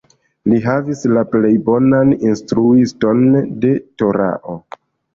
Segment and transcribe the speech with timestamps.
[0.53, 4.61] Li havis la plej bonan instruiston de Torao.